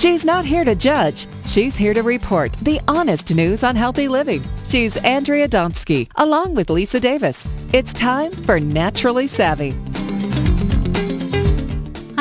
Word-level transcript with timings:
She's 0.00 0.24
not 0.24 0.46
here 0.46 0.64
to 0.64 0.74
judge. 0.74 1.26
She's 1.44 1.76
here 1.76 1.92
to 1.92 2.02
report 2.02 2.54
the 2.62 2.80
honest 2.88 3.34
news 3.34 3.62
on 3.62 3.76
healthy 3.76 4.08
living. 4.08 4.42
She's 4.66 4.96
Andrea 4.96 5.46
Donsky, 5.46 6.10
along 6.16 6.54
with 6.54 6.70
Lisa 6.70 6.98
Davis. 6.98 7.46
It's 7.74 7.92
time 7.92 8.32
for 8.46 8.58
Naturally 8.58 9.26
Savvy. 9.26 9.74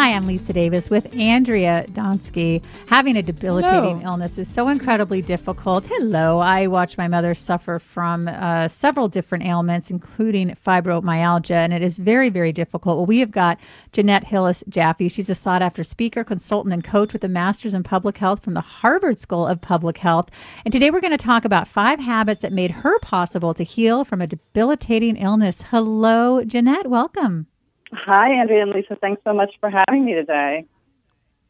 Hi, 0.02 0.14
I'm 0.14 0.28
Lisa 0.28 0.54
Davis 0.54 0.90
with 0.90 1.14
Andrea 1.14 1.86
Donsky. 1.90 2.64
Having 2.88 3.18
a 3.18 3.22
debilitating 3.22 4.00
Hello. 4.00 4.14
illness 4.14 4.38
is 4.38 4.48
so 4.48 4.70
incredibly 4.70 5.22
difficult. 5.22 5.86
Hello. 5.88 6.40
I 6.40 6.68
watched 6.68 6.98
my 6.98 7.10
mother 7.10 7.36
suffer 7.36 7.80
from 7.80 8.30
uh, 8.30 8.70
several 8.70 9.10
different 9.10 9.44
ailments, 9.44 9.92
including 9.92 10.56
fibromyalgia, 10.66 11.52
and 11.52 11.74
it 11.74 11.82
is 11.82 11.98
very, 11.98 12.30
very 12.30 12.54
difficult. 12.54 12.96
Well, 12.96 13.08
we 13.08 13.20
have 13.20 13.32
got 13.32 13.60
Janette 13.92 14.24
Hillis 14.24 14.64
Jaffe. 14.70 15.10
She's 15.10 15.30
a 15.30 15.36
sought 15.36 15.62
after 15.62 15.84
speaker, 15.84 16.24
consultant, 16.24 16.74
and 16.74 16.82
coach 16.82 17.12
with 17.12 17.26
a 17.26 17.28
master's 17.28 17.74
in 17.74 17.84
public 17.84 18.20
health 18.20 18.42
from 18.42 18.54
the 18.54 18.62
Harvard 18.62 19.20
School 19.20 19.46
of 19.46 19.60
Public 19.60 19.98
Health. 19.98 20.30
And 20.64 20.72
today 20.72 20.92
we're 20.92 21.02
going 21.02 21.12
to 21.12 21.18
talk 21.18 21.44
about 21.44 21.68
five 21.68 22.00
habits 22.00 22.42
that 22.44 22.54
made 22.54 22.72
her 22.72 23.00
possible 23.00 23.54
to 23.54 23.64
heal 23.64 24.06
from 24.06 24.22
a 24.22 24.28
debilitating 24.28 25.18
illness. 25.18 25.64
Hello, 25.72 26.42
Janette. 26.46 26.90
Welcome. 26.90 27.49
Hi, 27.92 28.34
Andrea 28.34 28.64
and 28.64 28.72
Lisa. 28.72 28.96
Thanks 28.96 29.22
so 29.24 29.34
much 29.34 29.54
for 29.60 29.70
having 29.70 30.06
me 30.06 30.14
today. 30.14 30.66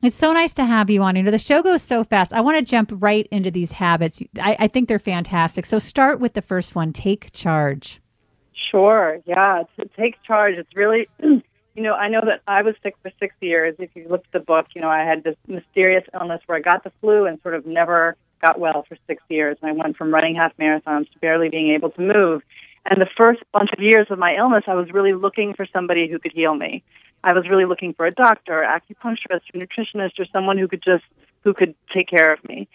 It's 0.02 0.16
so 0.16 0.31
nice 0.31 0.53
to 0.53 0.65
have 0.65 0.89
you 0.89 1.02
on. 1.03 1.17
You 1.17 1.23
know, 1.23 1.31
the 1.31 1.39
show 1.39 1.62
goes 1.62 1.81
so 1.81 2.05
fast. 2.05 2.31
I 2.31 2.39
want 2.39 2.57
to 2.57 2.63
jump 2.63 2.91
right 2.93 3.27
into 3.31 3.52
these 3.52 3.73
habits. 3.73 4.23
I, 4.39 4.55
I 4.59 4.67
think 4.67 4.88
they're 4.88 4.98
fantastic. 4.98 5.65
So 5.65 5.77
start 5.77 6.21
with 6.21 6.34
the 6.34 6.41
first 6.41 6.73
one 6.73 6.93
take 6.93 7.34
charge. 7.34 7.99
Sure. 8.71 9.20
Yeah. 9.25 9.63
To 9.77 9.89
take 9.98 10.21
charge. 10.23 10.55
It's 10.55 10.73
really, 10.73 11.09
you 11.21 11.43
know, 11.76 11.96
I 11.96 12.07
know 12.07 12.21
that 12.26 12.41
I 12.48 12.62
was 12.62 12.76
sick 12.81 12.96
for 13.01 13.12
six 13.20 13.35
years. 13.41 13.76
If 13.77 13.90
you 13.93 14.07
look 14.07 14.24
at 14.26 14.31
the 14.31 14.40
book, 14.40 14.68
you 14.74 14.81
know, 14.81 14.90
I 14.90 15.03
had 15.03 15.26
this 15.26 15.35
mysterious 15.48 16.05
illness 16.13 16.41
where 16.46 16.57
I 16.57 16.62
got 16.62 16.85
the 16.85 16.91
flu 17.01 17.26
and 17.26 17.41
sort 17.41 17.55
of 17.55 17.65
never 17.65 18.15
got 18.41 18.57
well 18.57 18.85
for 18.87 18.98
six 19.05 19.21
years. 19.27 19.57
And 19.62 19.70
I 19.70 19.74
went 19.74 19.98
from 19.98 20.13
running 20.13 20.35
half 20.35 20.55
marathons 20.55 21.12
to 21.12 21.20
barely 21.20 21.49
being 21.49 21.71
able 21.71 21.90
to 21.90 22.01
move. 22.01 22.41
And 22.85 23.02
the 23.02 23.10
first 23.18 23.41
bunch 23.52 23.72
of 23.72 23.84
years 23.84 24.08
of 24.10 24.20
my 24.20 24.35
illness, 24.35 24.63
I 24.68 24.74
was 24.74 24.91
really 24.91 25.13
looking 25.13 25.54
for 25.54 25.66
somebody 25.72 26.08
who 26.08 26.20
could 26.20 26.32
heal 26.32 26.55
me. 26.55 26.84
I 27.24 27.34
was 27.34 27.49
really 27.49 27.66
looking 27.66 27.94
for 27.94 28.05
a 28.05 28.12
doctor, 28.12 28.66
acupuncturist, 28.66 29.41
or 29.54 29.60
nutritionist, 29.60 30.20
or 30.20 30.26
someone 30.32 30.58
who 30.58 30.68
could 30.68 30.82
just 30.82 31.04
who 31.44 31.54
could 31.54 31.76
take 31.94 32.08
care 32.08 32.34
of 32.34 32.44
me. 32.48 32.68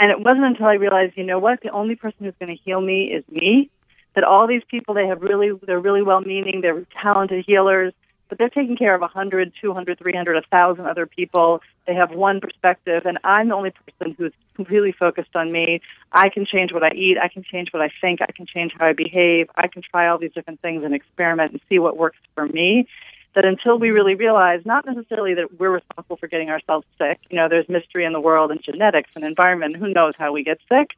And 0.00 0.10
it 0.10 0.20
wasn't 0.20 0.44
until 0.44 0.66
I 0.66 0.74
realized, 0.74 1.16
you 1.16 1.24
know 1.24 1.38
what, 1.38 1.60
the 1.62 1.70
only 1.70 1.94
person 1.94 2.24
who's 2.24 2.34
going 2.40 2.56
to 2.56 2.62
heal 2.62 2.80
me 2.80 3.12
is 3.12 3.24
me. 3.30 3.70
That 4.14 4.24
all 4.24 4.46
these 4.46 4.62
people, 4.68 4.94
they 4.94 5.06
have 5.06 5.22
really, 5.22 5.52
they're 5.62 5.80
really 5.80 6.02
well-meaning, 6.02 6.60
they're 6.60 6.84
talented 7.00 7.44
healers, 7.46 7.94
but 8.32 8.38
they're 8.38 8.48
taking 8.48 8.78
care 8.78 8.94
of 8.94 9.02
100, 9.02 9.52
200, 9.60 9.98
300, 9.98 10.34
1,000 10.36 10.86
other 10.86 11.04
people. 11.04 11.60
They 11.86 11.92
have 11.92 12.12
one 12.12 12.40
perspective, 12.40 13.02
and 13.04 13.18
I'm 13.24 13.48
the 13.48 13.54
only 13.54 13.72
person 13.72 14.14
who's 14.16 14.32
completely 14.54 14.92
focused 14.92 15.36
on 15.36 15.52
me. 15.52 15.82
I 16.12 16.30
can 16.30 16.46
change 16.46 16.72
what 16.72 16.82
I 16.82 16.92
eat. 16.94 17.18
I 17.22 17.28
can 17.28 17.42
change 17.42 17.74
what 17.74 17.82
I 17.82 17.90
think. 18.00 18.22
I 18.22 18.32
can 18.32 18.46
change 18.46 18.72
how 18.78 18.86
I 18.86 18.94
behave. 18.94 19.50
I 19.54 19.68
can 19.68 19.82
try 19.82 20.08
all 20.08 20.16
these 20.16 20.32
different 20.32 20.62
things 20.62 20.82
and 20.82 20.94
experiment 20.94 21.52
and 21.52 21.60
see 21.68 21.78
what 21.78 21.98
works 21.98 22.16
for 22.34 22.46
me. 22.46 22.88
That 23.34 23.44
until 23.44 23.78
we 23.78 23.90
really 23.90 24.14
realize, 24.14 24.64
not 24.64 24.86
necessarily 24.86 25.34
that 25.34 25.60
we're 25.60 25.68
responsible 25.68 26.16
for 26.16 26.26
getting 26.26 26.48
ourselves 26.48 26.86
sick, 26.96 27.20
you 27.28 27.36
know, 27.36 27.50
there's 27.50 27.68
mystery 27.68 28.06
in 28.06 28.14
the 28.14 28.20
world 28.20 28.50
and 28.50 28.62
genetics 28.62 29.10
and 29.14 29.26
environment. 29.26 29.76
Who 29.76 29.88
knows 29.88 30.14
how 30.16 30.32
we 30.32 30.42
get 30.42 30.58
sick? 30.70 30.92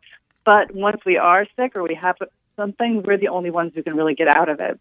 But 0.45 0.73
once 0.73 1.05
we 1.05 1.17
are 1.17 1.49
sick 1.57 1.75
or 1.75 1.83
we 1.83 1.97
have 1.97 2.15
something, 2.55 3.03
we're 3.03 3.17
the 3.19 3.27
only 3.27 3.51
ones 3.51 3.73
who 3.75 3.83
can 3.83 3.97
really 3.97 4.15
get 4.15 4.29
out 4.29 4.49
of 4.49 4.61
it. 4.61 4.79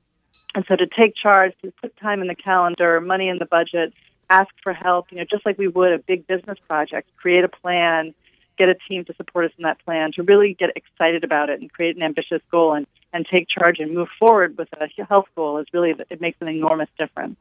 And 0.55 0.65
so 0.67 0.75
to 0.75 0.85
take 0.85 1.15
charge, 1.15 1.53
to 1.63 1.71
put 1.81 1.97
time 1.97 2.21
in 2.21 2.27
the 2.27 2.35
calendar, 2.35 3.01
money 3.01 3.27
in 3.27 3.39
the 3.39 3.45
budget, 3.45 3.93
ask 4.29 4.49
for 4.61 4.73
help, 4.73 5.07
you 5.11 5.17
know, 5.17 5.25
just 5.29 5.45
like 5.45 5.57
we 5.57 5.67
would 5.67 5.91
a 5.93 5.99
big 5.99 6.27
business 6.27 6.57
project, 6.67 7.09
create 7.17 7.43
a 7.43 7.49
plan, 7.49 8.13
get 8.57 8.69
a 8.69 8.75
team 8.87 9.03
to 9.05 9.13
support 9.15 9.45
us 9.45 9.51
in 9.57 9.63
that 9.63 9.83
plan, 9.83 10.11
to 10.13 10.23
really 10.23 10.53
get 10.53 10.69
excited 10.75 11.23
about 11.23 11.49
it 11.49 11.59
and 11.59 11.71
create 11.71 11.95
an 11.95 12.03
ambitious 12.03 12.41
goal 12.51 12.73
and, 12.73 12.85
and 13.11 13.25
take 13.25 13.47
charge 13.47 13.79
and 13.79 13.93
move 13.93 14.07
forward 14.19 14.57
with 14.57 14.69
a 14.73 15.03
health 15.03 15.25
goal 15.35 15.57
is 15.57 15.65
really, 15.73 15.93
it 16.09 16.21
makes 16.21 16.37
an 16.41 16.47
enormous 16.47 16.89
difference. 16.97 17.35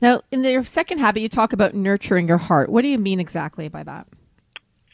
Now, 0.00 0.22
in 0.30 0.44
your 0.44 0.64
second 0.64 0.98
habit, 0.98 1.20
you 1.20 1.28
talk 1.28 1.52
about 1.52 1.74
nurturing 1.74 2.28
your 2.28 2.38
heart. 2.38 2.68
What 2.68 2.82
do 2.82 2.88
you 2.88 2.98
mean 2.98 3.20
exactly 3.20 3.68
by 3.68 3.82
that? 3.84 4.06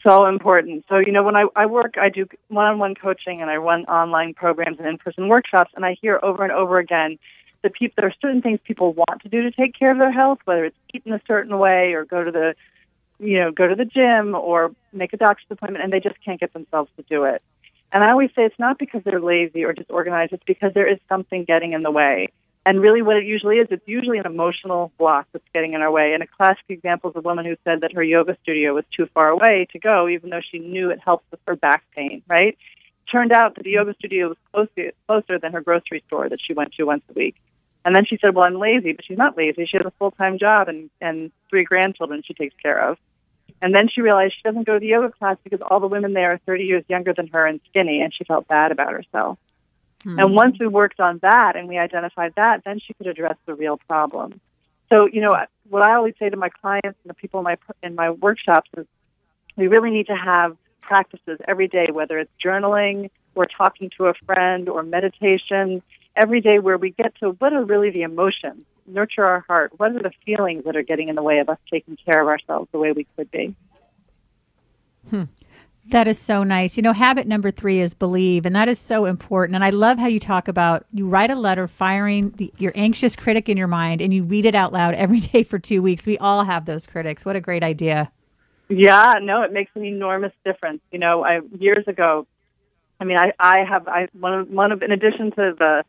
So 0.03 0.25
important. 0.25 0.85
So, 0.89 0.97
you 0.97 1.11
know, 1.11 1.23
when 1.23 1.35
I, 1.35 1.45
I 1.55 1.67
work, 1.67 1.95
I 1.97 2.09
do 2.09 2.27
one 2.47 2.65
on 2.65 2.79
one 2.79 2.95
coaching 2.95 3.41
and 3.41 3.51
I 3.51 3.57
run 3.57 3.85
online 3.85 4.33
programs 4.33 4.79
and 4.79 4.87
in 4.87 4.97
person 4.97 5.27
workshops, 5.27 5.71
and 5.75 5.85
I 5.85 5.95
hear 6.01 6.19
over 6.23 6.43
and 6.43 6.51
over 6.51 6.79
again 6.79 7.19
that 7.61 7.73
people, 7.73 7.93
there 7.97 8.07
are 8.07 8.13
certain 8.19 8.41
things 8.41 8.59
people 8.63 8.93
want 8.93 9.21
to 9.21 9.29
do 9.29 9.43
to 9.43 9.51
take 9.51 9.77
care 9.77 9.91
of 9.91 9.99
their 9.99 10.11
health, 10.11 10.39
whether 10.45 10.65
it's 10.65 10.77
eat 10.93 11.03
in 11.05 11.13
a 11.13 11.21
certain 11.27 11.57
way 11.59 11.93
or 11.93 12.05
go 12.05 12.23
to 12.23 12.31
the, 12.31 12.55
you 13.19 13.39
know, 13.39 13.51
go 13.51 13.67
to 13.67 13.75
the 13.75 13.85
gym 13.85 14.33
or 14.33 14.71
make 14.91 15.13
a 15.13 15.17
doctor's 15.17 15.45
appointment, 15.51 15.83
and 15.83 15.93
they 15.93 15.99
just 15.99 16.15
can't 16.25 16.39
get 16.39 16.53
themselves 16.53 16.89
to 16.97 17.03
do 17.03 17.25
it. 17.25 17.43
And 17.91 18.03
I 18.03 18.09
always 18.09 18.29
say 18.35 18.43
it's 18.43 18.57
not 18.57 18.79
because 18.79 19.03
they're 19.03 19.19
lazy 19.19 19.65
or 19.65 19.73
disorganized, 19.73 20.33
it's 20.33 20.43
because 20.45 20.73
there 20.73 20.87
is 20.87 20.97
something 21.09 21.43
getting 21.43 21.73
in 21.73 21.83
the 21.83 21.91
way. 21.91 22.29
And 22.65 22.79
really, 22.79 23.01
what 23.01 23.17
it 23.17 23.25
usually 23.25 23.57
is, 23.57 23.67
it's 23.71 23.87
usually 23.87 24.19
an 24.19 24.27
emotional 24.27 24.91
block 24.99 25.27
that's 25.33 25.47
getting 25.51 25.73
in 25.73 25.81
our 25.81 25.91
way. 25.91 26.13
And 26.13 26.21
a 26.21 26.27
classic 26.27 26.65
example 26.69 27.09
is 27.09 27.15
a 27.15 27.21
woman 27.21 27.45
who 27.45 27.55
said 27.63 27.81
that 27.81 27.93
her 27.93 28.03
yoga 28.03 28.37
studio 28.43 28.75
was 28.75 28.85
too 28.95 29.07
far 29.13 29.29
away 29.29 29.67
to 29.71 29.79
go, 29.79 30.07
even 30.07 30.29
though 30.29 30.41
she 30.41 30.59
knew 30.59 30.91
it 30.91 30.99
helped 31.03 31.25
with 31.31 31.39
her 31.47 31.55
back 31.55 31.83
pain, 31.95 32.21
right? 32.27 32.57
Turned 33.11 33.31
out 33.31 33.55
that 33.55 33.63
the 33.63 33.71
yoga 33.71 33.95
studio 33.95 34.29
was 34.29 34.37
closer, 34.53 34.91
closer 35.07 35.39
than 35.39 35.53
her 35.53 35.61
grocery 35.61 36.03
store 36.05 36.29
that 36.29 36.39
she 36.39 36.53
went 36.53 36.73
to 36.73 36.83
once 36.83 37.03
a 37.09 37.13
week. 37.13 37.35
And 37.83 37.95
then 37.95 38.05
she 38.05 38.19
said, 38.21 38.35
Well, 38.35 38.45
I'm 38.45 38.59
lazy, 38.59 38.93
but 38.93 39.05
she's 39.05 39.17
not 39.17 39.35
lazy. 39.35 39.65
She 39.65 39.77
has 39.77 39.85
a 39.87 39.93
full 39.97 40.11
time 40.11 40.37
job 40.37 40.69
and, 40.69 40.91
and 41.01 41.31
three 41.49 41.63
grandchildren 41.63 42.21
she 42.23 42.35
takes 42.35 42.55
care 42.61 42.91
of. 42.91 42.97
And 43.59 43.73
then 43.73 43.89
she 43.89 44.01
realized 44.01 44.35
she 44.35 44.43
doesn't 44.43 44.67
go 44.67 44.73
to 44.75 44.79
the 44.79 44.87
yoga 44.87 45.11
class 45.11 45.37
because 45.43 45.61
all 45.61 45.79
the 45.79 45.87
women 45.87 46.13
there 46.13 46.33
are 46.33 46.39
30 46.45 46.63
years 46.63 46.83
younger 46.87 47.13
than 47.13 47.27
her 47.27 47.45
and 47.45 47.59
skinny, 47.69 48.01
and 48.01 48.13
she 48.13 48.23
felt 48.23 48.47
bad 48.47 48.71
about 48.71 48.91
herself. 48.91 49.39
Hmm. 50.03 50.19
And 50.19 50.35
once 50.35 50.57
we 50.59 50.67
worked 50.67 50.99
on 50.99 51.19
that 51.21 51.55
and 51.55 51.67
we 51.67 51.77
identified 51.77 52.33
that, 52.35 52.63
then 52.63 52.79
she 52.79 52.93
could 52.93 53.07
address 53.07 53.35
the 53.45 53.53
real 53.53 53.77
problem. 53.77 54.39
So, 54.91 55.07
you 55.07 55.21
know, 55.21 55.37
what 55.69 55.81
I 55.81 55.93
always 55.93 56.15
say 56.19 56.29
to 56.29 56.37
my 56.37 56.49
clients 56.49 56.97
and 57.03 57.09
the 57.09 57.13
people 57.13 57.39
in 57.39 57.43
my 57.45 57.57
in 57.81 57.95
my 57.95 58.11
workshops 58.11 58.69
is, 58.77 58.85
we 59.55 59.67
really 59.67 59.91
need 59.91 60.07
to 60.07 60.15
have 60.15 60.57
practices 60.81 61.39
every 61.47 61.67
day, 61.67 61.87
whether 61.91 62.17
it's 62.19 62.31
journaling 62.43 63.09
or 63.35 63.45
talking 63.45 63.89
to 63.97 64.07
a 64.07 64.13
friend 64.25 64.67
or 64.67 64.83
meditation, 64.83 65.81
every 66.15 66.41
day 66.41 66.59
where 66.59 66.77
we 66.77 66.89
get 66.91 67.15
to 67.19 67.29
what 67.31 67.53
are 67.53 67.63
really 67.63 67.89
the 67.89 68.01
emotions, 68.01 68.65
nurture 68.87 69.23
our 69.23 69.41
heart. 69.41 69.71
What 69.77 69.95
are 69.95 69.99
the 69.99 70.11
feelings 70.25 70.65
that 70.65 70.75
are 70.75 70.83
getting 70.83 71.07
in 71.07 71.15
the 71.15 71.23
way 71.23 71.39
of 71.39 71.47
us 71.47 71.57
taking 71.71 71.97
care 72.05 72.21
of 72.21 72.27
ourselves 72.27 72.67
the 72.71 72.79
way 72.79 72.91
we 72.91 73.05
could 73.15 73.31
be? 73.31 73.55
That 75.89 76.07
is 76.07 76.19
so 76.19 76.43
nice. 76.43 76.77
You 76.77 76.83
know, 76.83 76.93
habit 76.93 77.27
number 77.27 77.49
three 77.49 77.79
is 77.79 77.93
believe, 77.93 78.45
and 78.45 78.55
that 78.55 78.69
is 78.69 78.79
so 78.79 79.05
important. 79.05 79.55
And 79.55 79.63
I 79.63 79.71
love 79.71 79.97
how 79.97 80.07
you 80.07 80.19
talk 80.19 80.47
about 80.47 80.85
you 80.93 81.07
write 81.07 81.31
a 81.31 81.35
letter 81.35 81.67
firing 81.67 82.31
the, 82.37 82.53
your 82.57 82.71
anxious 82.75 83.15
critic 83.15 83.49
in 83.49 83.57
your 83.57 83.67
mind, 83.67 83.99
and 83.99 84.13
you 84.13 84.23
read 84.23 84.45
it 84.45 84.53
out 84.53 84.71
loud 84.71 84.93
every 84.93 85.19
day 85.33 85.43
for 85.43 85.57
two 85.57 85.81
weeks. 85.81 86.05
We 86.05 86.17
all 86.19 86.43
have 86.43 86.65
those 86.65 86.85
critics. 86.85 87.25
What 87.25 87.35
a 87.35 87.41
great 87.41 87.63
idea! 87.63 88.11
Yeah, 88.69 89.15
no, 89.21 89.41
it 89.41 89.51
makes 89.51 89.71
an 89.75 89.83
enormous 89.83 90.31
difference. 90.45 90.81
You 90.91 90.99
know, 90.99 91.25
I 91.25 91.41
years 91.59 91.85
ago, 91.87 92.27
I 92.99 93.03
mean, 93.03 93.17
I 93.17 93.33
I 93.39 93.65
have 93.67 93.87
I 93.87 94.07
one 94.13 94.33
of 94.33 94.49
one 94.49 94.71
of 94.71 94.83
in 94.83 94.91
addition 94.91 95.31
to 95.31 95.53
the 95.57 95.83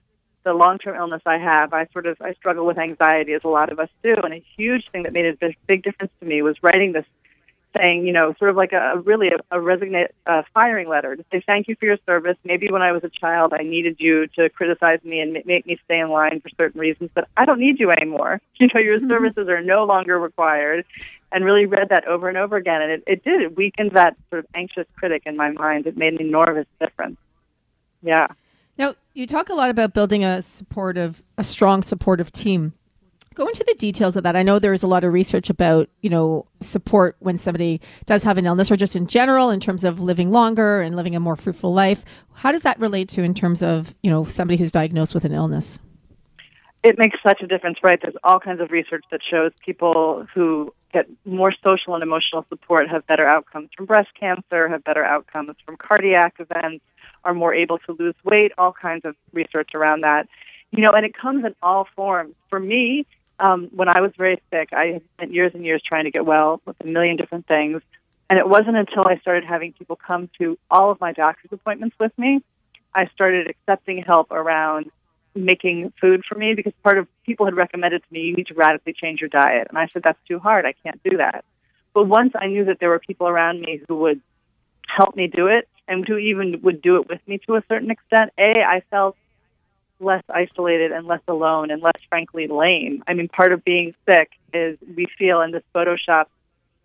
the 0.44 0.54
long 0.54 0.78
term 0.78 0.96
illness 0.96 1.22
I 1.26 1.38
have, 1.38 1.72
I 1.72 1.86
sort 1.92 2.06
of 2.06 2.16
I 2.20 2.32
struggle 2.32 2.66
with 2.66 2.78
anxiety 2.78 3.34
as 3.34 3.42
a 3.44 3.48
lot 3.48 3.70
of 3.70 3.78
us 3.78 3.90
do, 4.02 4.16
and 4.24 4.32
a 4.32 4.42
huge 4.56 4.90
thing 4.90 5.02
that 5.04 5.12
made 5.12 5.26
a 5.26 5.54
big 5.66 5.82
difference 5.82 6.12
to 6.20 6.26
me 6.26 6.42
was 6.42 6.56
writing 6.62 6.92
this 6.92 7.04
saying, 7.76 8.06
you 8.06 8.12
know, 8.12 8.34
sort 8.38 8.50
of 8.50 8.56
like 8.56 8.72
a, 8.72 8.98
really 8.98 9.28
a, 9.28 9.38
a 9.50 9.60
resignate 9.60 10.14
uh, 10.26 10.42
firing 10.52 10.88
letter 10.88 11.16
to 11.16 11.24
say 11.32 11.42
thank 11.46 11.68
you 11.68 11.76
for 11.76 11.86
your 11.86 11.98
service. 12.06 12.36
Maybe 12.44 12.68
when 12.70 12.82
I 12.82 12.92
was 12.92 13.04
a 13.04 13.08
child, 13.08 13.52
I 13.52 13.62
needed 13.62 13.96
you 13.98 14.26
to 14.38 14.48
criticize 14.50 15.00
me 15.04 15.20
and 15.20 15.32
ma- 15.32 15.40
make 15.44 15.66
me 15.66 15.78
stay 15.84 16.00
in 16.00 16.10
line 16.10 16.40
for 16.40 16.50
certain 16.50 16.80
reasons, 16.80 17.10
but 17.14 17.28
I 17.36 17.44
don't 17.44 17.60
need 17.60 17.80
you 17.80 17.90
anymore. 17.90 18.40
You 18.62 18.68
know, 18.72 18.80
your 18.80 19.00
services 19.00 19.48
are 19.48 19.60
no 19.60 19.84
longer 19.84 20.20
required. 20.20 20.84
And 21.32 21.44
really 21.44 21.64
read 21.66 21.88
that 21.88 22.06
over 22.06 22.28
and 22.28 22.36
over 22.36 22.56
again, 22.56 22.82
and 22.82 22.92
it, 22.92 23.04
it 23.06 23.24
did. 23.24 23.40
It 23.40 23.56
weakened 23.56 23.92
that 23.92 24.16
sort 24.28 24.40
of 24.40 24.46
anxious 24.54 24.86
critic 24.96 25.22
in 25.24 25.34
my 25.34 25.50
mind. 25.50 25.86
It 25.86 25.96
made 25.96 26.12
an 26.12 26.20
enormous 26.20 26.66
difference. 26.78 27.16
Yeah. 28.02 28.26
Now, 28.76 28.94
you 29.14 29.26
talk 29.26 29.48
a 29.48 29.54
lot 29.54 29.70
about 29.70 29.94
building 29.94 30.24
a 30.24 30.42
supportive, 30.42 31.22
a 31.38 31.44
strong 31.44 31.82
supportive 31.82 32.32
team. 32.32 32.74
Go 33.34 33.46
into 33.46 33.64
the 33.66 33.74
details 33.74 34.16
of 34.16 34.24
that. 34.24 34.36
I 34.36 34.42
know 34.42 34.58
there 34.58 34.72
is 34.72 34.82
a 34.82 34.86
lot 34.86 35.04
of 35.04 35.12
research 35.12 35.48
about, 35.48 35.88
you 36.00 36.10
know, 36.10 36.46
support 36.60 37.16
when 37.20 37.38
somebody 37.38 37.80
does 38.04 38.22
have 38.24 38.38
an 38.38 38.46
illness 38.46 38.70
or 38.70 38.76
just 38.76 38.94
in 38.94 39.06
general 39.06 39.50
in 39.50 39.60
terms 39.60 39.84
of 39.84 40.00
living 40.00 40.30
longer 40.30 40.82
and 40.82 40.96
living 40.96 41.16
a 41.16 41.20
more 41.20 41.36
fruitful 41.36 41.72
life. 41.72 42.04
How 42.34 42.52
does 42.52 42.62
that 42.62 42.78
relate 42.78 43.08
to 43.10 43.22
in 43.22 43.34
terms 43.34 43.62
of, 43.62 43.94
you 44.02 44.10
know, 44.10 44.24
somebody 44.24 44.58
who's 44.58 44.72
diagnosed 44.72 45.14
with 45.14 45.24
an 45.24 45.32
illness? 45.32 45.78
It 46.82 46.98
makes 46.98 47.16
such 47.22 47.40
a 47.42 47.46
difference, 47.46 47.78
right? 47.82 47.98
There's 48.02 48.16
all 48.24 48.40
kinds 48.40 48.60
of 48.60 48.72
research 48.72 49.04
that 49.12 49.20
shows 49.28 49.52
people 49.64 50.26
who 50.34 50.74
get 50.92 51.06
more 51.24 51.52
social 51.62 51.94
and 51.94 52.02
emotional 52.02 52.44
support 52.48 52.88
have 52.90 53.06
better 53.06 53.26
outcomes 53.26 53.70
from 53.76 53.86
breast 53.86 54.08
cancer, 54.18 54.68
have 54.68 54.82
better 54.84 55.04
outcomes 55.04 55.54
from 55.64 55.76
cardiac 55.76 56.34
events, 56.38 56.84
are 57.24 57.34
more 57.34 57.54
able 57.54 57.78
to 57.78 57.96
lose 57.98 58.16
weight, 58.24 58.52
all 58.58 58.72
kinds 58.72 59.04
of 59.04 59.14
research 59.32 59.70
around 59.74 60.02
that. 60.02 60.28
You 60.72 60.82
know, 60.82 60.90
and 60.90 61.06
it 61.06 61.16
comes 61.16 61.44
in 61.44 61.54
all 61.62 61.86
forms. 61.94 62.34
For 62.50 62.58
me, 62.58 63.06
um, 63.42 63.68
when 63.72 63.88
I 63.88 64.00
was 64.00 64.12
very 64.16 64.40
sick, 64.50 64.68
I 64.72 65.02
spent 65.16 65.32
years 65.32 65.52
and 65.54 65.64
years 65.64 65.82
trying 65.84 66.04
to 66.04 66.10
get 66.10 66.24
well 66.24 66.62
with 66.64 66.76
a 66.80 66.86
million 66.86 67.16
different 67.16 67.46
things. 67.46 67.82
And 68.30 68.38
it 68.38 68.48
wasn't 68.48 68.78
until 68.78 69.04
I 69.04 69.18
started 69.18 69.44
having 69.44 69.72
people 69.72 69.96
come 69.96 70.30
to 70.38 70.56
all 70.70 70.90
of 70.90 71.00
my 71.00 71.12
doctor's 71.12 71.52
appointments 71.52 71.96
with 71.98 72.16
me, 72.16 72.42
I 72.94 73.06
started 73.14 73.48
accepting 73.48 74.02
help 74.02 74.30
around 74.30 74.90
making 75.34 75.92
food 76.00 76.22
for 76.28 76.36
me 76.36 76.54
because 76.54 76.72
part 76.84 76.98
of 76.98 77.08
people 77.24 77.46
had 77.46 77.56
recommended 77.56 78.02
to 78.02 78.12
me, 78.12 78.20
you 78.20 78.34
need 78.34 78.46
to 78.46 78.54
radically 78.54 78.92
change 78.92 79.20
your 79.20 79.28
diet. 79.28 79.66
And 79.68 79.76
I 79.76 79.88
said, 79.88 80.02
that's 80.02 80.18
too 80.28 80.38
hard. 80.38 80.64
I 80.64 80.74
can't 80.84 81.02
do 81.02 81.16
that. 81.16 81.44
But 81.94 82.04
once 82.04 82.32
I 82.34 82.46
knew 82.46 82.66
that 82.66 82.78
there 82.80 82.90
were 82.90 83.00
people 83.00 83.28
around 83.28 83.60
me 83.60 83.80
who 83.88 83.96
would 83.96 84.20
help 84.86 85.16
me 85.16 85.26
do 85.26 85.48
it 85.48 85.68
and 85.88 86.06
who 86.06 86.16
even 86.16 86.60
would 86.62 86.80
do 86.80 86.96
it 86.96 87.08
with 87.08 87.20
me 87.26 87.38
to 87.46 87.56
a 87.56 87.62
certain 87.68 87.90
extent, 87.90 88.30
A, 88.38 88.62
I 88.62 88.82
felt 88.90 89.16
less 90.02 90.22
isolated 90.28 90.92
and 90.92 91.06
less 91.06 91.22
alone 91.28 91.70
and 91.70 91.82
less 91.82 92.00
frankly 92.08 92.46
lame. 92.46 93.02
I 93.06 93.14
mean, 93.14 93.28
part 93.28 93.52
of 93.52 93.64
being 93.64 93.94
sick 94.06 94.30
is 94.52 94.78
we 94.96 95.06
feel 95.18 95.40
in 95.40 95.52
this 95.52 95.62
Photoshop 95.74 96.26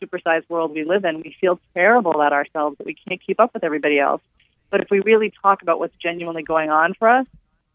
supersized 0.01 0.49
world 0.49 0.71
we 0.71 0.83
live 0.83 1.05
in, 1.05 1.17
we 1.17 1.35
feel 1.41 1.59
terrible 1.73 2.11
about 2.11 2.33
ourselves 2.33 2.77
that 2.77 2.85
we 2.85 2.93
can't 2.93 3.21
keep 3.25 3.39
up 3.39 3.53
with 3.53 3.63
everybody 3.63 3.99
else. 3.99 4.21
But 4.69 4.81
if 4.81 4.89
we 4.89 4.99
really 4.99 5.33
talk 5.41 5.61
about 5.61 5.79
what's 5.79 5.95
genuinely 5.97 6.43
going 6.43 6.69
on 6.69 6.93
for 6.93 7.09
us 7.09 7.25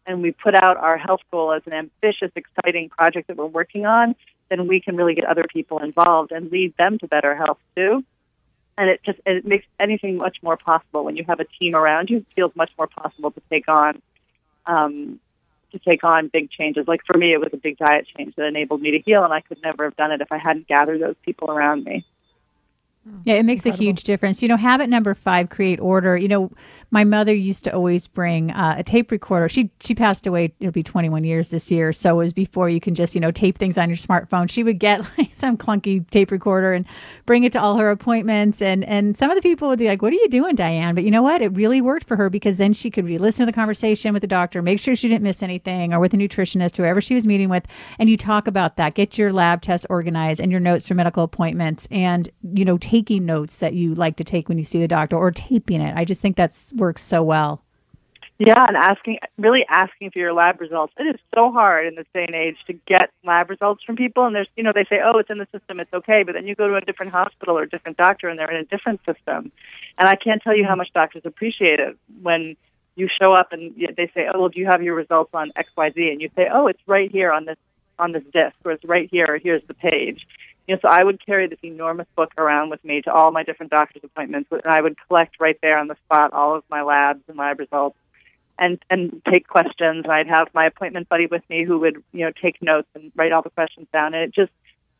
and 0.05 0.21
we 0.21 0.31
put 0.31 0.55
out 0.55 0.77
our 0.77 0.97
health 0.97 1.21
goal 1.31 1.51
as 1.53 1.63
an 1.65 1.73
ambitious, 1.73 2.31
exciting 2.35 2.89
project 2.89 3.27
that 3.27 3.37
we're 3.37 3.45
working 3.45 3.85
on, 3.85 4.15
then 4.49 4.67
we 4.67 4.79
can 4.79 4.95
really 4.95 5.15
get 5.15 5.25
other 5.25 5.45
people 5.51 5.79
involved 5.79 6.31
and 6.31 6.51
lead 6.51 6.75
them 6.77 6.97
to 6.99 7.07
better 7.07 7.35
health 7.35 7.57
too. 7.75 8.03
And 8.77 8.89
it 8.89 9.01
just 9.03 9.19
it 9.25 9.45
makes 9.45 9.65
anything 9.79 10.17
much 10.17 10.37
more 10.41 10.57
possible 10.57 11.03
when 11.03 11.15
you 11.15 11.23
have 11.27 11.39
a 11.39 11.45
team 11.45 11.75
around 11.75 12.09
you. 12.09 12.17
It 12.17 12.25
feels 12.35 12.55
much 12.55 12.71
more 12.77 12.87
possible 12.87 13.31
to 13.31 13.41
take 13.49 13.67
on 13.67 14.01
um, 14.65 15.19
to 15.73 15.79
take 15.79 16.03
on 16.03 16.29
big 16.31 16.49
changes. 16.49 16.87
Like 16.87 17.01
for 17.05 17.17
me, 17.17 17.33
it 17.33 17.39
was 17.39 17.49
a 17.51 17.57
big 17.57 17.77
diet 17.77 18.07
change 18.15 18.35
that 18.35 18.45
enabled 18.45 18.81
me 18.81 18.91
to 18.91 18.99
heal, 18.99 19.23
and 19.23 19.33
I 19.33 19.41
could 19.41 19.61
never 19.61 19.83
have 19.83 19.97
done 19.97 20.11
it 20.11 20.21
if 20.21 20.31
I 20.31 20.37
hadn't 20.37 20.67
gathered 20.67 21.01
those 21.01 21.15
people 21.23 21.51
around 21.51 21.83
me. 21.83 22.05
Yeah, 23.25 23.35
it 23.35 23.43
makes 23.43 23.65
Incredible. 23.65 23.83
a 23.83 23.87
huge 23.87 24.03
difference. 24.03 24.41
You 24.41 24.47
know, 24.47 24.55
habit 24.55 24.89
number 24.89 25.13
five, 25.13 25.49
create 25.49 25.79
order. 25.81 26.15
You 26.15 26.29
know, 26.29 26.51
my 26.89 27.03
mother 27.03 27.33
used 27.33 27.65
to 27.65 27.73
always 27.73 28.07
bring 28.07 28.51
uh, 28.51 28.75
a 28.77 28.83
tape 28.83 29.11
recorder. 29.11 29.49
She 29.49 29.71
she 29.81 29.93
passed 29.93 30.25
away. 30.25 30.53
It'll 30.61 30.71
be 30.71 30.83
21 30.83 31.25
years 31.25 31.49
this 31.49 31.69
year. 31.69 31.91
So 31.91 32.11
it 32.11 32.23
was 32.23 32.33
before 32.33 32.69
you 32.69 32.79
can 32.79 32.95
just 32.95 33.13
you 33.13 33.19
know 33.19 33.31
tape 33.31 33.57
things 33.57 33.77
on 33.77 33.89
your 33.89 33.97
smartphone. 33.97 34.49
She 34.49 34.63
would 34.63 34.79
get 34.79 35.01
like 35.17 35.31
some 35.35 35.57
clunky 35.57 36.09
tape 36.11 36.31
recorder 36.31 36.71
and 36.71 36.85
bring 37.25 37.43
it 37.43 37.51
to 37.53 37.59
all 37.59 37.77
her 37.77 37.89
appointments. 37.91 38.61
And 38.61 38.85
and 38.85 39.17
some 39.17 39.29
of 39.29 39.35
the 39.35 39.41
people 39.41 39.67
would 39.67 39.79
be 39.79 39.87
like, 39.87 40.01
"What 40.01 40.13
are 40.13 40.17
you 40.17 40.29
doing, 40.29 40.55
Diane?" 40.55 40.95
But 40.95 41.03
you 41.03 41.11
know 41.11 41.23
what? 41.23 41.41
It 41.41 41.51
really 41.53 41.81
worked 41.81 42.07
for 42.07 42.15
her 42.15 42.29
because 42.29 42.55
then 42.55 42.71
she 42.71 42.89
could 42.89 43.05
re-listen 43.05 43.45
to 43.45 43.51
the 43.51 43.55
conversation 43.55 44.13
with 44.13 44.21
the 44.21 44.27
doctor, 44.27 44.61
make 44.61 44.79
sure 44.79 44.95
she 44.95 45.09
didn't 45.09 45.23
miss 45.23 45.43
anything, 45.43 45.93
or 45.93 45.99
with 45.99 46.13
a 46.13 46.17
nutritionist, 46.17 46.77
whoever 46.77 47.01
she 47.01 47.15
was 47.15 47.25
meeting 47.25 47.49
with, 47.49 47.65
and 47.99 48.09
you 48.09 48.15
talk 48.15 48.47
about 48.47 48.77
that. 48.77 48.95
Get 48.95 49.17
your 49.17 49.33
lab 49.33 49.61
tests 49.61 49.85
organized 49.89 50.39
and 50.39 50.51
your 50.51 50.61
notes 50.61 50.87
for 50.87 50.93
medical 50.93 51.23
appointments, 51.23 51.85
and 51.91 52.29
you 52.53 52.63
know 52.63 52.77
taking 52.93 53.25
notes 53.25 53.57
that 53.57 53.73
you 53.73 53.95
like 53.95 54.17
to 54.17 54.23
take 54.23 54.47
when 54.47 54.59
you 54.59 54.63
see 54.63 54.79
the 54.79 54.87
doctor, 54.87 55.17
or 55.17 55.31
taping 55.31 55.81
it. 55.81 55.97
I 55.97 56.05
just 56.05 56.21
think 56.21 56.35
that's 56.35 56.71
works 56.73 57.01
so 57.01 57.23
well. 57.23 57.63
Yeah, 58.37 58.63
and 58.67 58.77
asking, 58.77 59.17
really 59.39 59.65
asking 59.67 60.11
for 60.11 60.19
your 60.19 60.31
lab 60.31 60.61
results. 60.61 60.93
It 60.99 61.15
is 61.15 61.19
so 61.33 61.51
hard 61.51 61.87
in 61.87 61.95
this 61.95 62.05
day 62.13 62.25
and 62.27 62.35
age 62.35 62.57
to 62.67 62.73
get 62.73 63.09
lab 63.23 63.49
results 63.49 63.83
from 63.83 63.95
people. 63.95 64.25
And 64.25 64.35
there's, 64.35 64.47
you 64.55 64.61
know, 64.61 64.73
they 64.75 64.83
say, 64.83 64.99
oh, 65.03 65.17
it's 65.17 65.31
in 65.31 65.39
the 65.39 65.47
system, 65.51 65.79
it's 65.79 65.93
okay. 65.93 66.21
But 66.23 66.33
then 66.33 66.45
you 66.45 66.53
go 66.53 66.67
to 66.67 66.75
a 66.75 66.81
different 66.81 67.13
hospital 67.13 67.57
or 67.57 67.63
a 67.63 67.69
different 67.69 67.97
doctor 67.97 68.29
and 68.29 68.37
they're 68.37 68.51
in 68.51 68.57
a 68.57 68.65
different 68.65 68.99
system. 69.05 69.51
And 69.97 70.07
I 70.07 70.15
can't 70.15 70.41
tell 70.43 70.55
you 70.55 70.65
how 70.65 70.75
much 70.75 70.89
doctors 70.93 71.23
appreciate 71.25 71.79
it 71.79 71.97
when 72.21 72.55
you 72.95 73.07
show 73.21 73.33
up 73.33 73.53
and 73.53 73.73
they 73.75 74.11
say, 74.13 74.27
oh, 74.31 74.39
well, 74.39 74.49
do 74.49 74.59
you 74.59 74.67
have 74.67 74.83
your 74.83 74.95
results 74.95 75.31
on 75.33 75.51
XYZ? 75.51 76.11
And 76.11 76.21
you 76.21 76.29
say, 76.35 76.47
oh, 76.51 76.67
it's 76.67 76.81
right 76.85 77.09
here 77.11 77.31
on 77.31 77.45
this 77.45 77.57
on 77.99 78.11
this 78.11 78.23
disc, 78.33 78.55
or 78.65 78.71
it's 78.71 78.83
right 78.83 79.07
here, 79.11 79.27
or 79.29 79.37
here's 79.37 79.63
the 79.67 79.73
page. 79.73 80.27
You 80.67 80.75
know, 80.75 80.79
so 80.81 80.87
I 80.89 81.03
would 81.03 81.23
carry 81.25 81.47
this 81.47 81.59
enormous 81.63 82.07
book 82.15 82.31
around 82.37 82.69
with 82.69 82.83
me 82.85 83.01
to 83.01 83.11
all 83.11 83.31
my 83.31 83.43
different 83.43 83.71
doctor's 83.71 84.03
appointments, 84.03 84.49
and 84.51 84.61
I 84.65 84.81
would 84.81 84.95
collect 85.07 85.39
right 85.39 85.57
there 85.61 85.77
on 85.77 85.87
the 85.87 85.95
spot 86.05 86.31
all 86.33 86.55
of 86.55 86.63
my 86.69 86.83
labs 86.83 87.21
and 87.27 87.37
lab 87.37 87.59
results 87.59 87.97
and 88.57 88.79
and 88.89 89.21
take 89.29 89.47
questions. 89.47 90.03
And 90.05 90.11
I'd 90.11 90.27
have 90.27 90.47
my 90.53 90.65
appointment 90.65 91.09
buddy 91.09 91.25
with 91.25 91.43
me 91.49 91.63
who 91.63 91.79
would 91.79 92.03
you 92.11 92.25
know 92.25 92.31
take 92.31 92.61
notes 92.61 92.87
and 92.95 93.11
write 93.15 93.31
all 93.31 93.41
the 93.41 93.49
questions 93.49 93.87
down. 93.91 94.13
And 94.13 94.23
it 94.23 94.33
just 94.33 94.51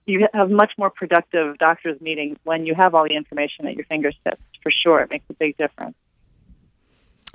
you 0.05 0.27
have 0.33 0.49
much 0.49 0.73
more 0.77 0.89
productive 0.89 1.57
doctors 1.57 1.99
meetings 2.01 2.37
when 2.43 2.65
you 2.65 2.75
have 2.75 2.93
all 2.93 3.05
the 3.07 3.15
information 3.15 3.67
at 3.67 3.75
your 3.75 3.85
fingertips. 3.85 4.41
For 4.61 4.71
sure, 4.71 4.99
it 5.01 5.11
makes 5.11 5.25
a 5.29 5.33
big 5.33 5.57
difference. 5.57 5.95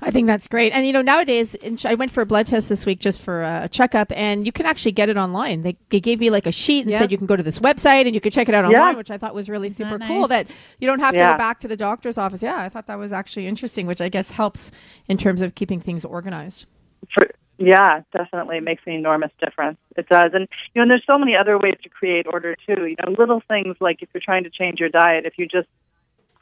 I 0.01 0.13
think 0.13 0.29
that's 0.29 0.47
great. 0.47 0.73
And 0.73 0.87
you 0.87 0.93
know, 0.93 1.03
nowadays, 1.03 1.57
I 1.85 1.95
went 1.95 2.13
for 2.13 2.21
a 2.21 2.27
blood 2.27 2.47
test 2.47 2.69
this 2.69 2.87
week 2.87 3.01
just 3.01 3.21
for 3.21 3.43
a 3.43 3.69
checkup, 3.69 4.13
and 4.13 4.47
you 4.47 4.53
can 4.53 4.65
actually 4.65 4.93
get 4.93 5.09
it 5.09 5.17
online. 5.17 5.63
They, 5.63 5.77
they 5.89 5.99
gave 5.99 6.21
me 6.21 6.31
like 6.31 6.47
a 6.47 6.53
sheet 6.53 6.83
and 6.83 6.91
yep. 6.91 7.01
said 7.01 7.13
you 7.13 7.19
can 7.19 7.27
go 7.27 7.35
to 7.35 7.43
this 7.43 7.59
website 7.59 8.07
and 8.07 8.15
you 8.15 8.21
can 8.21 8.31
check 8.31 8.49
it 8.49 8.55
out 8.55 8.65
online, 8.65 8.93
yeah. 8.93 8.97
which 8.97 9.11
I 9.11 9.19
thought 9.19 9.35
was 9.35 9.49
really 9.49 9.71
super 9.71 9.99
that 9.99 10.07
cool. 10.07 10.29
That 10.29 10.47
you 10.79 10.87
don't 10.87 11.01
have 11.01 11.15
to 11.15 11.19
go 11.19 11.37
back 11.37 11.59
to 11.61 11.69
the 11.69 11.77
doctor's 11.77 12.17
office. 12.17 12.43
Yeah, 12.43 12.59
I 12.59 12.69
thought 12.69 12.87
that 12.87 12.99
was 12.99 13.13
actually 13.13 13.49
interesting, 13.49 13.87
which 13.87 14.01
I 14.01 14.09
guess 14.09 14.31
helps 14.31 14.71
in 15.09 15.19
terms 15.19 15.43
of 15.43 15.57
keeping 15.57 15.81
things 15.81 16.05
organized. 16.05 16.67
For, 17.13 17.29
yeah, 17.59 18.03
definitely 18.13 18.59
it 18.59 18.63
makes 18.63 18.83
an 18.87 18.93
enormous 18.93 19.33
difference. 19.41 19.79
It 19.97 20.09
does, 20.09 20.31
and 20.33 20.47
you 20.75 20.79
know, 20.79 20.83
and 20.83 20.91
there's 20.93 21.05
so 21.09 21.19
many 21.19 21.35
other 21.35 21.59
ways 21.59 21.77
to 21.83 21.89
create 21.89 22.27
order 22.33 22.55
too. 22.55 22.87
You 22.87 22.95
know, 23.05 23.17
little 23.19 23.43
things 23.49 23.77
like 23.81 24.01
if 24.01 24.09
you're 24.15 24.23
trying 24.25 24.45
to 24.45 24.51
change 24.51 24.79
your 24.79 24.91
diet, 24.91 25.27
if 25.27 25.39
you 25.39 25.47
just 25.47 25.67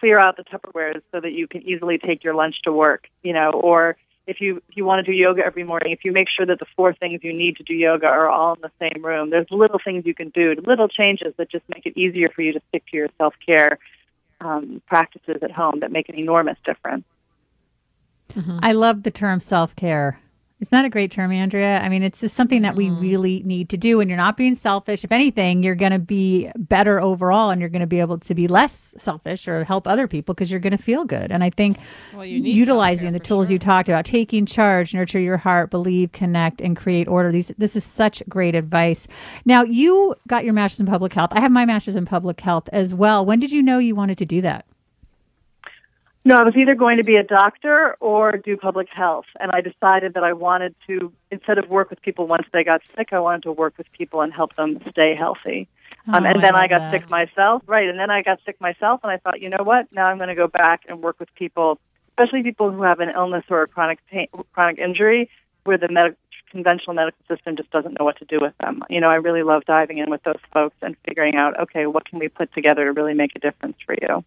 clear 0.06 0.20
out 0.20 0.36
the 0.36 0.44
Tupperwares 0.44 1.02
so 1.10 1.20
that 1.20 1.32
you 1.32 1.48
can 1.48 1.62
easily 1.62 1.98
take 1.98 2.22
your 2.22 2.32
lunch 2.34 2.62
to 2.62 2.72
work, 2.72 3.08
you 3.24 3.32
know, 3.32 3.50
or 3.50 3.96
if 4.28 4.40
you 4.40 4.62
if 4.68 4.76
you 4.76 4.84
want 4.84 5.04
to 5.04 5.10
do 5.10 5.16
yoga 5.16 5.44
every 5.44 5.64
morning, 5.64 5.90
if 5.90 6.04
you 6.04 6.12
make 6.12 6.28
sure 6.28 6.46
that 6.46 6.60
the 6.60 6.66
four 6.76 6.94
things 6.94 7.20
you 7.24 7.32
need 7.32 7.56
to 7.56 7.64
do 7.64 7.74
yoga 7.74 8.06
are 8.06 8.28
all 8.28 8.54
in 8.54 8.60
the 8.60 8.70
same 8.78 9.04
room, 9.04 9.30
there's 9.30 9.48
little 9.50 9.80
things 9.82 10.06
you 10.06 10.14
can 10.14 10.28
do, 10.28 10.54
little 10.64 10.86
changes 10.86 11.34
that 11.38 11.50
just 11.50 11.64
make 11.68 11.86
it 11.86 11.96
easier 11.96 12.28
for 12.28 12.42
you 12.42 12.52
to 12.52 12.60
stick 12.68 12.84
to 12.90 12.96
your 12.96 13.08
self 13.18 13.34
care 13.44 13.80
um, 14.40 14.80
practices 14.86 15.38
at 15.42 15.50
home 15.50 15.80
that 15.80 15.90
make 15.90 16.08
an 16.08 16.14
enormous 16.16 16.58
difference. 16.64 17.04
Mm-hmm. 18.32 18.60
I 18.62 18.72
love 18.72 19.02
the 19.02 19.10
term 19.10 19.40
self 19.40 19.74
care. 19.74 20.20
Isn't 20.58 20.84
a 20.86 20.88
great 20.88 21.10
term, 21.10 21.32
Andrea? 21.32 21.80
I 21.80 21.90
mean, 21.90 22.02
it's 22.02 22.20
just 22.20 22.34
something 22.34 22.62
that 22.62 22.74
we 22.74 22.86
mm. 22.86 22.98
really 22.98 23.42
need 23.44 23.68
to 23.68 23.76
do. 23.76 24.00
And 24.00 24.08
you're 24.08 24.16
not 24.16 24.38
being 24.38 24.54
selfish. 24.54 25.04
If 25.04 25.12
anything, 25.12 25.62
you're 25.62 25.74
going 25.74 25.92
to 25.92 25.98
be 25.98 26.50
better 26.56 26.98
overall 26.98 27.50
and 27.50 27.60
you're 27.60 27.68
going 27.68 27.80
to 27.80 27.86
be 27.86 28.00
able 28.00 28.18
to 28.20 28.34
be 28.34 28.48
less 28.48 28.94
selfish 28.96 29.46
or 29.46 29.64
help 29.64 29.86
other 29.86 30.08
people 30.08 30.34
because 30.34 30.50
you're 30.50 30.60
going 30.60 30.74
to 30.74 30.82
feel 30.82 31.04
good. 31.04 31.30
And 31.30 31.44
I 31.44 31.50
think 31.50 31.76
well, 32.14 32.24
utilizing 32.24 33.12
the 33.12 33.20
tools 33.20 33.48
sure. 33.48 33.52
you 33.52 33.58
talked 33.58 33.90
about, 33.90 34.06
taking 34.06 34.46
charge, 34.46 34.94
nurture 34.94 35.20
your 35.20 35.36
heart, 35.36 35.68
believe, 35.68 36.12
connect, 36.12 36.62
and 36.62 36.74
create 36.74 37.06
order. 37.06 37.30
These, 37.30 37.52
this 37.58 37.76
is 37.76 37.84
such 37.84 38.22
great 38.26 38.54
advice. 38.54 39.06
Now, 39.44 39.62
you 39.62 40.14
got 40.26 40.44
your 40.44 40.54
master's 40.54 40.80
in 40.80 40.86
public 40.86 41.12
health. 41.12 41.32
I 41.32 41.40
have 41.40 41.52
my 41.52 41.66
master's 41.66 41.96
in 41.96 42.06
public 42.06 42.40
health 42.40 42.70
as 42.72 42.94
well. 42.94 43.26
When 43.26 43.40
did 43.40 43.52
you 43.52 43.62
know 43.62 43.76
you 43.76 43.94
wanted 43.94 44.16
to 44.18 44.24
do 44.24 44.40
that? 44.40 44.64
No, 46.26 46.34
I 46.34 46.42
was 46.42 46.56
either 46.56 46.74
going 46.74 46.96
to 46.96 47.04
be 47.04 47.14
a 47.14 47.22
doctor 47.22 47.96
or 48.00 48.36
do 48.36 48.56
public 48.56 48.88
health. 48.90 49.26
And 49.38 49.52
I 49.52 49.60
decided 49.60 50.14
that 50.14 50.24
I 50.24 50.32
wanted 50.32 50.74
to, 50.88 51.12
instead 51.30 51.56
of 51.56 51.68
work 51.68 51.88
with 51.88 52.02
people 52.02 52.26
once 52.26 52.48
they 52.52 52.64
got 52.64 52.80
sick, 52.96 53.12
I 53.12 53.20
wanted 53.20 53.44
to 53.44 53.52
work 53.52 53.78
with 53.78 53.86
people 53.92 54.22
and 54.22 54.32
help 54.32 54.56
them 54.56 54.80
stay 54.90 55.14
healthy. 55.14 55.68
Oh, 56.08 56.14
um, 56.14 56.26
and 56.26 56.42
then 56.42 56.56
I, 56.56 56.64
I 56.64 56.66
got 56.66 56.78
that. 56.80 56.90
sick 56.90 57.10
myself. 57.10 57.62
Right. 57.68 57.88
And 57.88 57.96
then 57.96 58.10
I 58.10 58.22
got 58.22 58.40
sick 58.44 58.60
myself. 58.60 58.98
And 59.04 59.12
I 59.12 59.18
thought, 59.18 59.40
you 59.40 59.48
know 59.48 59.62
what? 59.62 59.86
Now 59.92 60.06
I'm 60.06 60.16
going 60.16 60.28
to 60.28 60.34
go 60.34 60.48
back 60.48 60.82
and 60.88 61.00
work 61.00 61.20
with 61.20 61.32
people, 61.36 61.78
especially 62.10 62.42
people 62.42 62.72
who 62.72 62.82
have 62.82 62.98
an 62.98 63.10
illness 63.14 63.44
or 63.48 63.62
a 63.62 63.68
chronic 63.68 64.00
pain, 64.10 64.26
chronic 64.52 64.78
injury 64.78 65.30
where 65.62 65.78
the 65.78 65.88
med- 65.88 66.16
conventional 66.50 66.94
medical 66.94 67.22
system 67.28 67.54
just 67.54 67.70
doesn't 67.70 68.00
know 68.00 68.04
what 68.04 68.18
to 68.18 68.24
do 68.24 68.40
with 68.40 68.54
them. 68.58 68.82
You 68.90 69.00
know, 69.00 69.10
I 69.10 69.14
really 69.16 69.44
love 69.44 69.64
diving 69.64 69.98
in 69.98 70.10
with 70.10 70.24
those 70.24 70.40
folks 70.52 70.74
and 70.82 70.96
figuring 71.06 71.36
out, 71.36 71.56
okay, 71.60 71.86
what 71.86 72.04
can 72.04 72.18
we 72.18 72.26
put 72.26 72.52
together 72.52 72.84
to 72.84 72.92
really 72.92 73.14
make 73.14 73.36
a 73.36 73.38
difference 73.38 73.76
for 73.86 73.94
you? 73.94 74.24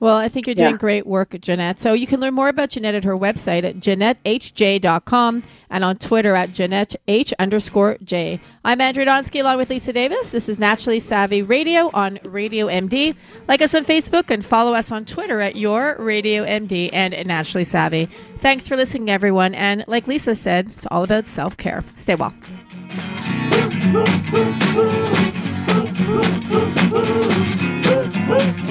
Well, 0.00 0.16
I 0.16 0.28
think 0.28 0.46
you're 0.46 0.54
doing 0.54 0.72
yeah. 0.72 0.76
great 0.76 1.06
work, 1.06 1.36
Janette. 1.40 1.78
So 1.78 1.92
you 1.92 2.06
can 2.06 2.20
learn 2.20 2.34
more 2.34 2.48
about 2.48 2.70
Janette 2.70 2.96
at 2.96 3.04
her 3.04 3.16
website 3.16 3.64
at 3.64 3.76
JanetteHJ.com 3.76 5.42
and 5.70 5.84
on 5.84 5.96
Twitter 5.98 6.34
at 6.34 6.50
JanetteH 6.50 7.32
underscore 7.38 7.96
J. 8.02 8.40
I'm 8.64 8.80
Andrea 8.80 9.06
Donsky 9.06 9.40
along 9.40 9.58
with 9.58 9.70
Lisa 9.70 9.92
Davis. 9.92 10.30
This 10.30 10.48
is 10.48 10.58
Naturally 10.58 10.98
Savvy 10.98 11.42
Radio 11.42 11.90
on 11.94 12.18
Radio 12.24 12.66
MD. 12.66 13.14
Like 13.46 13.62
us 13.62 13.74
on 13.74 13.84
Facebook 13.84 14.30
and 14.30 14.44
follow 14.44 14.74
us 14.74 14.90
on 14.90 15.04
Twitter 15.04 15.40
at 15.40 15.56
Your 15.56 15.96
Radio 15.98 16.44
MD 16.44 16.90
and 16.92 17.14
Naturally 17.26 17.64
Savvy. 17.64 18.08
Thanks 18.40 18.66
for 18.66 18.76
listening, 18.76 19.10
everyone. 19.10 19.54
And 19.54 19.84
like 19.86 20.08
Lisa 20.08 20.34
said, 20.34 20.70
it's 20.76 20.86
all 20.90 21.04
about 21.04 21.28
self 21.28 21.56
care. 21.56 21.84
Stay 21.96 22.16
well. 22.16 22.34